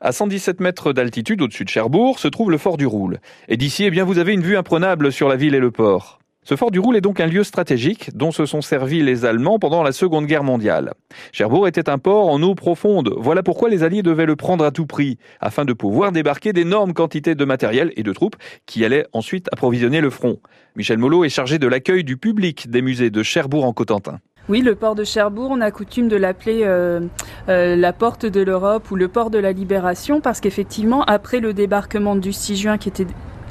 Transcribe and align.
À 0.00 0.10
117 0.10 0.60
mètres 0.60 0.92
d'altitude 0.92 1.40
au-dessus 1.40 1.64
de 1.64 1.68
Cherbourg 1.68 2.18
se 2.18 2.26
trouve 2.26 2.50
le 2.50 2.58
fort 2.58 2.76
du 2.76 2.84
Roule. 2.84 3.20
Et 3.46 3.56
d'ici, 3.56 3.84
eh 3.84 3.90
bien, 3.90 4.04
vous 4.04 4.18
avez 4.18 4.32
une 4.32 4.42
vue 4.42 4.56
imprenable 4.56 5.12
sur 5.12 5.28
la 5.28 5.36
ville 5.36 5.54
et 5.54 5.60
le 5.60 5.70
port. 5.70 6.18
Ce 6.42 6.56
fort 6.56 6.72
du 6.72 6.80
Roule 6.80 6.96
est 6.96 7.00
donc 7.00 7.20
un 7.20 7.26
lieu 7.26 7.44
stratégique 7.44 8.10
dont 8.14 8.32
se 8.32 8.44
sont 8.44 8.60
servis 8.60 9.02
les 9.02 9.24
Allemands 9.24 9.60
pendant 9.60 9.84
la 9.84 9.92
Seconde 9.92 10.26
Guerre 10.26 10.42
mondiale. 10.42 10.94
Cherbourg 11.32 11.68
était 11.68 11.88
un 11.88 11.98
port 11.98 12.28
en 12.28 12.42
eau 12.42 12.56
profonde. 12.56 13.14
Voilà 13.16 13.44
pourquoi 13.44 13.70
les 13.70 13.84
Alliés 13.84 14.02
devaient 14.02 14.26
le 14.26 14.36
prendre 14.36 14.64
à 14.64 14.72
tout 14.72 14.84
prix, 14.84 15.16
afin 15.40 15.64
de 15.64 15.72
pouvoir 15.72 16.10
débarquer 16.10 16.52
d'énormes 16.52 16.92
quantités 16.92 17.36
de 17.36 17.44
matériel 17.44 17.92
et 17.96 18.02
de 18.02 18.12
troupes 18.12 18.36
qui 18.66 18.84
allaient 18.84 19.06
ensuite 19.12 19.48
approvisionner 19.52 20.00
le 20.00 20.10
front. 20.10 20.40
Michel 20.76 20.98
Molot 20.98 21.24
est 21.24 21.30
chargé 21.30 21.58
de 21.58 21.68
l'accueil 21.68 22.02
du 22.02 22.16
public 22.16 22.68
des 22.68 22.82
musées 22.82 23.10
de 23.10 23.22
Cherbourg 23.22 23.64
en 23.64 23.72
Cotentin. 23.72 24.18
Oui, 24.50 24.60
le 24.60 24.74
port 24.74 24.94
de 24.94 25.04
Cherbourg, 25.04 25.50
on 25.50 25.62
a 25.62 25.70
coutume 25.70 26.08
de 26.08 26.16
l'appeler 26.16 26.64
euh, 26.64 27.00
euh, 27.48 27.76
la 27.76 27.94
porte 27.94 28.26
de 28.26 28.42
l'Europe 28.42 28.90
ou 28.90 28.94
le 28.94 29.08
port 29.08 29.30
de 29.30 29.38
la 29.38 29.52
libération 29.52 30.20
parce 30.20 30.40
qu'effectivement, 30.40 31.02
après 31.04 31.40
le 31.40 31.54
débarquement 31.54 32.14
du 32.14 32.30
6 32.30 32.56
juin 32.56 32.76
qui 32.76 32.90
était 32.90 33.06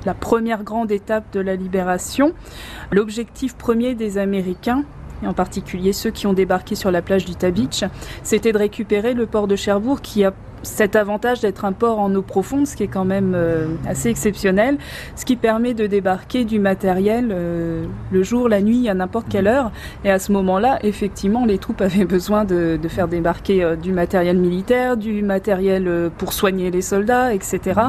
la 0.06 0.14
première 0.14 0.64
grande 0.64 0.92
étape 0.92 1.24
de 1.34 1.40
la 1.40 1.56
libération. 1.56 2.34
L'objectif 2.92 3.56
premier 3.56 3.96
des 3.96 4.20
Américains, 4.20 4.84
et 5.24 5.28
en 5.28 5.34
particulier 5.34 5.94
ceux 5.94 6.12
qui 6.12 6.28
ont 6.28 6.34
débarqué 6.34 6.76
sur 6.76 6.92
la 6.92 7.02
plage 7.02 7.26
du 7.26 7.34
Beach, 7.52 7.84
c'était 8.24 8.52
de 8.52 8.58
récupérer 8.58 9.14
le 9.14 9.26
port 9.26 9.48
de 9.48 9.56
Cherbourg 9.56 10.02
qui 10.02 10.24
a 10.24 10.34
cet 10.64 10.96
avantage 10.96 11.42
d'être 11.42 11.66
un 11.66 11.74
port 11.74 12.00
en 12.00 12.14
eau 12.16 12.22
profonde, 12.22 12.66
ce 12.66 12.76
qui 12.76 12.84
est 12.84 12.88
quand 12.88 13.06
même 13.06 13.34
euh, 13.36 13.68
assez 13.86 14.10
exceptionnel, 14.10 14.78
ce 15.16 15.26
qui 15.26 15.36
permet 15.36 15.74
de 15.74 15.88
débarquer 15.88 16.46
du 16.46 16.60
matériel 16.60 17.30
euh, 17.32 17.86
le 18.12 18.24
jour, 18.24 18.50
la 18.50 18.62
nuit, 18.62 18.88
à 18.90 18.94
n'importe 18.94 19.28
quelle 19.30 19.48
heure. 19.48 19.72
Et 20.06 20.10
à 20.10 20.20
ce 20.20 20.32
moment-là, 20.32 20.80
effectivement, 20.84 21.46
les 21.46 21.58
troupes 21.58 21.82
avaient 21.82 22.06
besoin 22.06 22.46
de, 22.46 22.80
faire 22.88 23.08
débarquer 23.08 23.64
euh, 23.64 23.76
du 23.76 23.92
matériel 23.92 24.38
militaire, 24.38 24.98
du 24.98 25.22
matériel 25.22 26.10
pour 26.18 26.34
soigner 26.34 26.72
les 26.72 26.82
soldats, 26.82 27.34
etc. 27.34 27.82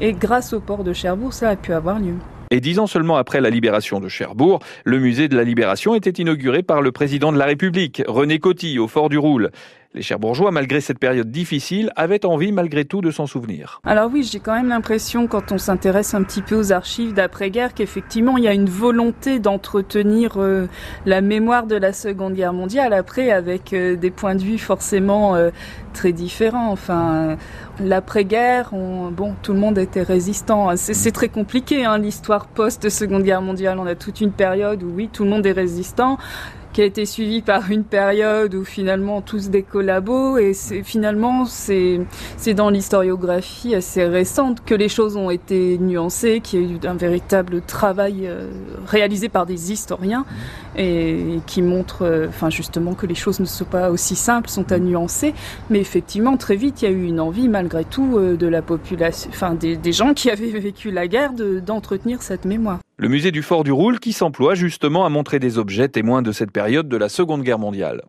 Et 0.00 0.12
grâce 0.12 0.52
au 0.52 0.60
port 0.60 0.84
de 0.84 0.92
Cherbourg, 0.92 1.32
ça 1.32 1.48
a 1.48 1.56
pu 1.56 1.72
avoir 1.72 1.98
lieu. 1.98 2.14
Et 2.50 2.60
dix 2.60 2.78
ans 2.78 2.86
seulement 2.86 3.16
après 3.16 3.40
la 3.40 3.50
libération 3.50 4.00
de 4.00 4.08
Cherbourg, 4.08 4.60
le 4.84 4.98
musée 4.98 5.28
de 5.28 5.36
la 5.36 5.44
Libération 5.44 5.94
était 5.94 6.10
inauguré 6.10 6.62
par 6.62 6.80
le 6.80 6.92
président 6.92 7.30
de 7.30 7.38
la 7.38 7.44
République, 7.44 8.02
René 8.06 8.38
Coty, 8.38 8.78
au 8.78 8.88
Fort 8.88 9.10
du 9.10 9.18
Roule. 9.18 9.50
Les 9.94 10.02
Cherbourgeois, 10.02 10.50
malgré 10.50 10.82
cette 10.82 10.98
période 10.98 11.30
difficile, 11.30 11.90
avaient 11.96 12.26
envie 12.26 12.52
malgré 12.52 12.84
tout 12.84 13.00
de 13.00 13.10
s'en 13.10 13.26
souvenir. 13.26 13.80
Alors 13.84 14.10
oui, 14.12 14.22
j'ai 14.22 14.38
quand 14.38 14.52
même 14.52 14.68
l'impression, 14.68 15.26
quand 15.26 15.50
on 15.50 15.56
s'intéresse 15.56 16.12
un 16.12 16.22
petit 16.22 16.42
peu 16.42 16.56
aux 16.56 16.72
archives 16.72 17.14
d'après-guerre, 17.14 17.72
qu'effectivement, 17.72 18.36
il 18.36 18.44
y 18.44 18.48
a 18.48 18.52
une 18.52 18.68
volonté 18.68 19.38
d'entretenir 19.38 20.34
euh, 20.36 20.66
la 21.06 21.22
mémoire 21.22 21.66
de 21.66 21.74
la 21.74 21.94
Seconde 21.94 22.34
Guerre 22.34 22.52
mondiale, 22.52 22.92
après 22.92 23.30
avec 23.30 23.72
euh, 23.72 23.96
des 23.96 24.10
points 24.10 24.34
de 24.34 24.42
vue 24.42 24.58
forcément 24.58 25.36
euh, 25.36 25.48
très 25.94 26.12
différents. 26.12 26.70
Enfin, 26.70 27.38
l'après-guerre, 27.80 28.72
bon, 28.72 29.34
tout 29.42 29.54
le 29.54 29.58
monde 29.58 29.78
était 29.78 30.02
résistant. 30.02 30.76
C'est 30.76 31.12
très 31.12 31.30
compliqué, 31.30 31.86
hein, 31.86 31.96
l'histoire 31.96 32.46
post-Seconde 32.46 33.22
Guerre 33.22 33.42
mondiale. 33.42 33.78
On 33.78 33.86
a 33.86 33.94
toute 33.94 34.20
une 34.20 34.32
période 34.32 34.82
où 34.82 34.90
oui, 34.94 35.08
tout 35.10 35.24
le 35.24 35.30
monde 35.30 35.46
est 35.46 35.52
résistant 35.52 36.18
qui 36.78 36.82
a 36.82 36.86
été 36.86 37.06
suivi 37.06 37.42
par 37.42 37.72
une 37.72 37.82
période 37.82 38.54
où 38.54 38.64
finalement 38.64 39.20
tous 39.20 39.50
des 39.50 39.64
collabos 39.64 40.38
et 40.38 40.54
c'est 40.54 40.84
finalement 40.84 41.44
c'est 41.44 41.98
c'est 42.36 42.54
dans 42.54 42.70
l'historiographie 42.70 43.74
assez 43.74 44.04
récente 44.04 44.64
que 44.64 44.76
les 44.76 44.88
choses 44.88 45.16
ont 45.16 45.28
été 45.28 45.76
nuancées, 45.78 46.40
qu'il 46.40 46.62
y 46.62 46.64
a 46.64 46.76
eu 46.76 46.78
un 46.86 46.94
véritable 46.94 47.62
travail 47.62 48.28
euh, 48.28 48.48
réalisé 48.86 49.28
par 49.28 49.44
des 49.44 49.72
historiens 49.72 50.24
et, 50.76 51.40
qui 51.48 51.62
montre 51.62 52.02
euh, 52.02 52.28
enfin 52.28 52.48
justement 52.48 52.94
que 52.94 53.06
les 53.06 53.16
choses 53.16 53.40
ne 53.40 53.44
sont 53.44 53.64
pas 53.64 53.90
aussi 53.90 54.14
simples, 54.14 54.48
sont 54.48 54.70
à 54.70 54.78
nuancer, 54.78 55.34
mais 55.70 55.80
effectivement 55.80 56.36
très 56.36 56.54
vite 56.54 56.82
il 56.82 56.84
y 56.84 56.88
a 56.88 56.92
eu 56.92 57.06
une 57.06 57.18
envie 57.18 57.48
malgré 57.48 57.84
tout 57.84 58.18
euh, 58.18 58.36
de 58.36 58.46
la 58.46 58.62
population, 58.62 59.28
enfin 59.32 59.54
des, 59.54 59.76
des 59.76 59.92
gens 59.92 60.14
qui 60.14 60.30
avaient 60.30 60.46
vécu 60.46 60.92
la 60.92 61.08
guerre 61.08 61.32
d'entretenir 61.32 62.22
cette 62.22 62.44
mémoire. 62.44 62.78
Le 63.00 63.08
musée 63.08 63.30
du 63.30 63.42
Fort 63.42 63.62
du 63.62 63.70
Roule 63.70 64.00
qui 64.00 64.12
s'emploie 64.12 64.56
justement 64.56 65.06
à 65.06 65.08
montrer 65.08 65.38
des 65.38 65.56
objets 65.56 65.88
témoins 65.88 66.20
de 66.20 66.32
cette 66.32 66.50
période 66.50 66.88
de 66.88 66.96
la 66.96 67.08
Seconde 67.08 67.44
Guerre 67.44 67.60
mondiale. 67.60 67.96